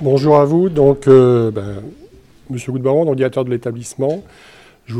[0.00, 0.68] Bonjour à vous.
[0.68, 1.82] Donc, euh, ben,
[2.48, 4.22] Monsieur Goudbaron, directeur de l'établissement.
[4.86, 4.96] Je,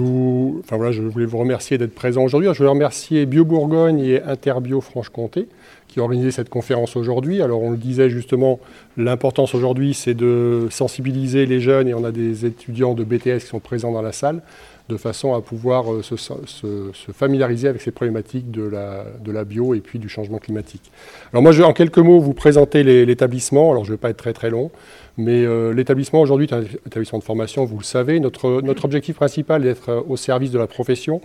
[0.60, 2.48] enfin, je voulais vous remercier d'être présent aujourd'hui.
[2.52, 5.48] Je voulais remercier Bio Bourgogne et Interbio Franche-Comté
[5.90, 7.42] qui ont organisé cette conférence aujourd'hui.
[7.42, 8.60] Alors on le disait justement,
[8.96, 13.46] l'importance aujourd'hui c'est de sensibiliser les jeunes et on a des étudiants de BTS qui
[13.46, 14.42] sont présents dans la salle
[14.90, 19.74] de façon à pouvoir euh, se, familiariser avec ces problématiques de la, de la, bio
[19.74, 20.90] et puis du changement climatique.
[21.32, 23.70] Alors moi, je vais en quelques mots vous présenter l'établissement.
[23.70, 24.70] Alors je ne vais pas être très très long,
[25.16, 28.20] mais euh, l'établissement aujourd'hui est un établissement de formation, vous le savez.
[28.20, 31.20] Notre, objectif principal est d'être au service de la profession.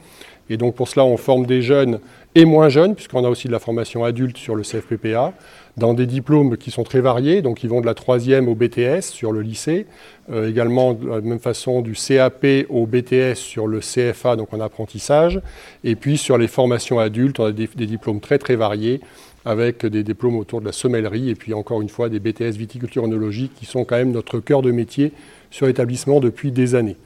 [0.50, 2.00] Et donc pour cela, on forme des jeunes
[2.36, 5.34] et moins jeunes, puisqu'on a aussi de la formation adulte sur le CFPPA
[5.78, 9.02] dans des diplômes qui sont très variés, donc ils vont de la troisième au BTS
[9.02, 9.88] sur le lycée,
[10.32, 14.60] euh, également de la même façon du CAP au BTS sur le CFA, donc en
[14.60, 15.42] apprentissage,
[15.84, 19.02] et puis sur les formations adultes, on a des, diplômes très très variés,
[19.46, 23.04] avec des diplômes autour de la sommellerie, et puis encore une fois des BTS viticulture
[23.06, 25.12] œnologie, qui sont quand même notre cœur de métier
[25.52, 26.98] sur l'établissement depuis des années.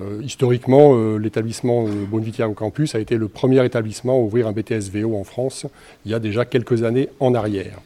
[0.00, 4.52] Euh, historiquement, euh, l'établissement Bonne au Campus a été le premier établissement à ouvrir un
[4.52, 5.66] BTS VO en France
[6.04, 7.78] il y a déjà quelques années en arrière.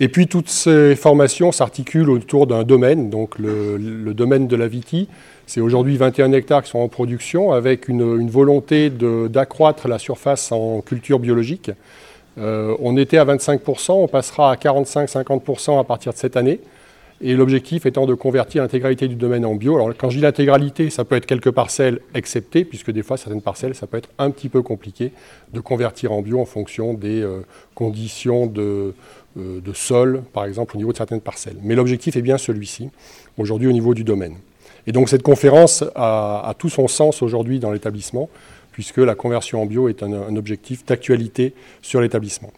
[0.00, 5.08] Et puis toutes ces formations s'articulent autour d'un domaine, donc le, domaine de la Viti.
[5.46, 10.80] C'est aujourd'hui 21 hectares qui sont en production avec une, volonté d'accroître la surface en
[10.80, 11.70] culture biologique.
[12.38, 16.60] Euh, on était à 25%, on passera à 45-50% à partir de cette année.
[17.24, 19.76] Et l'objectif étant de convertir l'intégralité du domaine en bio.
[19.76, 23.42] Alors quand je dis l'intégralité, ça peut être quelques parcelles exceptées, puisque des fois certaines
[23.42, 25.12] parcelles, ça peut être un petit peu compliqué
[25.52, 27.42] de convertir en bio en fonction des euh,
[27.76, 28.92] conditions euh,
[29.36, 31.58] de sol, par exemple, au niveau de certaines parcelles.
[31.62, 32.90] Mais l'objectif est bien celui-ci,
[33.38, 34.34] aujourd'hui au niveau du domaine.
[34.86, 38.28] Et donc cette conférence a, tout son sens aujourd'hui dans l'établissement,
[38.72, 42.50] puisque la conversion en bio est un, objectif d'actualité sur l'établissement.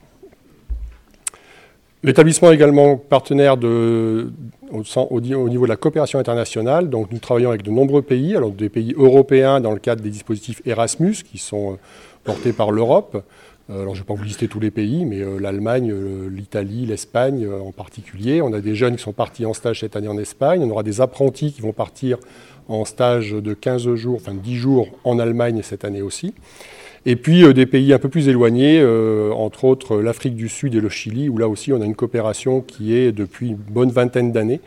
[2.03, 4.31] L'établissement est également partenaire de,
[4.71, 6.91] au, niveau de la coopération internationale.
[6.91, 10.11] Donc nous travaillons avec de nombreux pays, alors des pays européens dans le cadre des
[10.11, 11.77] dispositifs Erasmus qui sont euh,
[12.23, 13.25] portés par l'Europe,
[13.71, 16.85] alors je ne vais pas vous lister tous les pays, mais euh, l'Allemagne, euh, l'Italie,
[16.85, 18.43] l'Espagne en particulier.
[18.43, 20.63] On a des jeunes qui sont partis en stage cette année en Espagne.
[20.63, 22.19] On aura des apprentis qui vont partir
[22.69, 26.35] en stage de 15 jours, enfin 10 jours en Allemagne cette année aussi.
[27.07, 28.83] Et puis des pays un peu plus éloignés,
[29.35, 32.63] entre autres l'Afrique du Sud et le Chili, où là aussi on a une coopération
[32.63, 34.63] qui est depuis une bonne vingtaine d'années.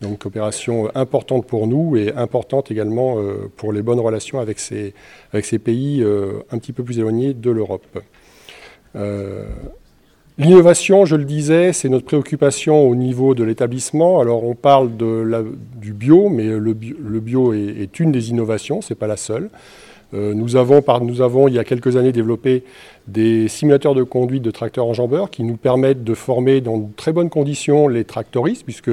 [0.00, 3.16] Donc une coopération importante pour nous et importante également
[3.56, 6.04] pour les bonnes relations avec ces pays
[6.52, 7.98] un petit peu plus éloignés de l'Europe.
[8.96, 9.44] Euh,
[10.38, 14.20] l'innovation, je le disais, c'est notre préoccupation au niveau de l'établissement.
[14.20, 19.06] Alors on parle du bio, mais le bio, est, une des innovations, ce n'est pas
[19.06, 19.50] la seule.
[20.12, 22.64] Euh, nous, avons, nous avons, il y a quelques années, développé
[23.06, 27.12] des simulateurs de conduite de tracteurs enjambeurs qui nous permettent de former dans de très
[27.12, 28.90] bonnes conditions les tractoristes, puisque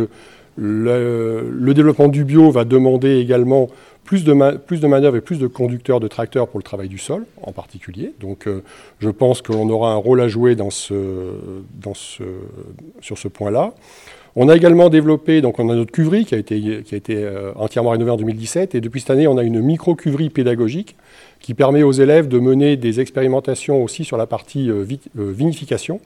[0.57, 3.69] le, développement du bio va demander également
[4.03, 7.25] plus de, de manœuvres et plus de conducteurs de tracteurs pour le travail du sol
[7.41, 8.13] en particulier.
[8.19, 8.63] Donc euh,
[8.99, 10.55] je pense qu'on aura un rôle à jouer
[11.83, 13.73] sur ce point-là.
[14.39, 17.15] On a également développé, donc on a notre cuverie qui a été, qui a été
[17.17, 20.95] euh, entièrement rénovée en 2017, et depuis cette année, on a une micro-cuverie pédagogique
[21.39, 24.85] qui permet aux élèves de mener des expérimentations aussi sur la partie euh,
[25.15, 26.01] vinification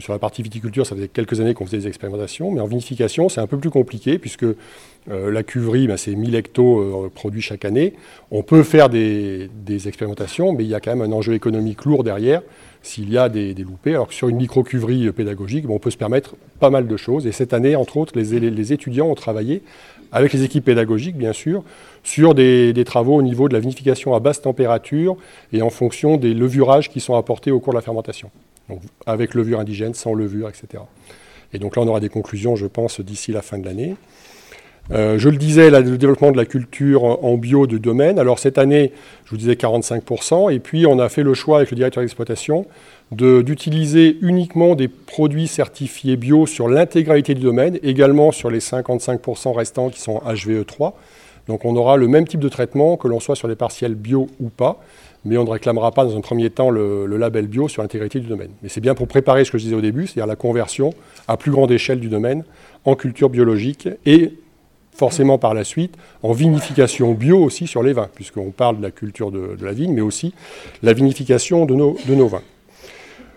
[0.00, 3.28] sur la partie viticulture, ça faisait quelques années qu'on faisait des expérimentations, mais en vinification,
[3.28, 7.42] c'est un peu plus compliqué, puisque euh, la cuverie, ben, c'est 1000 hectos euh, produits
[7.42, 7.92] chaque année.
[8.30, 9.50] On peut faire des,
[9.86, 12.42] expérimentations, mais il y a quand même un enjeu économique lourd derrière
[12.82, 13.94] s'il y a des, loupés.
[13.94, 16.96] Alors que sur une micro-cuverie euh, pédagogique, ben, on peut se permettre pas mal de
[16.96, 17.26] choses.
[17.26, 19.62] Et cette année, entre autres, les, les étudiants ont travaillé,
[20.10, 21.64] avec les équipes pédagogiques, bien sûr,
[22.02, 25.16] sur des, des, travaux au niveau de la vinification à basse température
[25.52, 28.30] et en fonction des levurages qui sont apportés au cours de la fermentation
[29.06, 30.82] avec levure indigène, sans levure, etc.
[31.52, 33.96] Et donc là, on aura des conclusions, je pense, d'ici la fin de l'année.
[34.90, 38.18] Euh, je le disais, le développement de la culture en bio du domaine.
[38.18, 38.92] Alors cette année,
[39.24, 42.66] je vous disais 45%, et puis on a fait le choix avec le directeur d'exploitation
[43.12, 49.90] d'utiliser uniquement des produits certifiés bio sur l'intégralité du domaine, également sur les 55% restants
[49.90, 50.94] qui sont HVE3.
[51.48, 54.28] Donc on aura le même type de traitement que l'on soit sur les partiels bio
[54.40, 54.80] ou pas
[55.24, 58.26] mais on ne réclamera pas dans un premier temps le, label bio sur l'intégrité du
[58.26, 58.50] domaine.
[58.62, 60.94] Mais c'est bien pour préparer ce que je disais au début, c'est-à-dire la conversion
[61.28, 62.44] à plus grande échelle du domaine
[62.84, 64.34] en culture biologique et
[64.94, 68.90] forcément par la suite en vinification bio aussi sur les vins, puisqu'on parle de la
[68.90, 70.34] culture de, la vigne, mais aussi
[70.82, 72.42] la vinification de nos, de nos vins.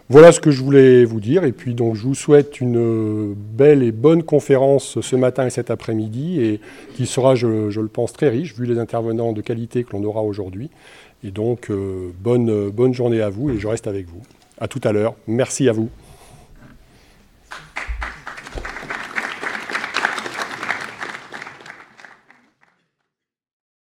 [0.08, 1.44] Voilà ce que je voulais vous dire.
[1.44, 5.72] Et puis donc je vous souhaite une belle et bonne conférence ce matin et cet
[5.72, 6.60] après-midi, et
[6.96, 10.04] qui sera, je, je, le pense, très riche, vu les intervenants de qualité que l'on
[10.04, 10.70] aura aujourd'hui.
[11.24, 14.22] Et donc, euh, bonne, bonne journée à vous et je reste avec vous.
[14.60, 15.16] À tout à l'heure.
[15.28, 15.90] Merci à vous.